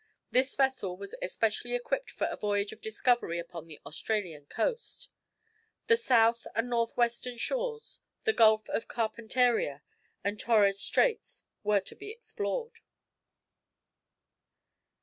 [0.31, 5.09] This vessel was especially equipped for a voyage of discovery upon the Australian coast.
[5.85, 9.83] The south and north western shores, the Gulf of Carpentaria,
[10.23, 12.79] and Torres Straits, were to be explored.